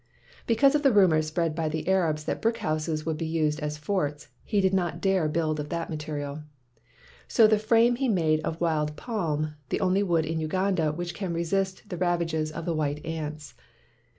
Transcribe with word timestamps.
Because 0.47 0.73
of 0.73 0.81
the 0.81 0.91
rumors 0.91 1.27
spread 1.27 1.53
by 1.53 1.69
the 1.69 1.87
Arabs 1.87 2.23
that 2.23 2.41
brick 2.41 2.57
houses 2.57 3.05
would 3.05 3.17
be 3.19 3.27
used 3.27 3.59
as 3.59 3.77
forts, 3.77 4.29
he 4.43 4.59
did 4.59 4.73
not 4.73 4.99
dare 4.99 5.27
build 5.29 5.59
of 5.59 5.69
that 5.69 5.91
material. 5.91 6.41
So 7.27 7.45
the 7.45 7.59
frame 7.59 7.97
he 7.97 8.09
made 8.09 8.39
of 8.39 8.59
wild 8.59 8.95
palm, 8.95 9.53
the 9.69 9.79
only 9.79 10.01
wood 10.01 10.25
in 10.25 10.39
Uganda 10.39 10.91
which 10.91 11.13
can 11.13 11.35
resist 11.35 11.87
the 11.87 11.97
rav 11.97 12.23
ages 12.23 12.51
of 12.51 12.65
the 12.65 12.73
white 12.73 13.05
ants. 13.05 13.53